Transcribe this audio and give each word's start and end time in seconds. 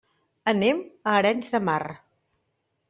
Anem 0.51 0.81
a 1.11 1.15
Arenys 1.21 1.55
de 1.57 1.63
Mar. 1.69 1.81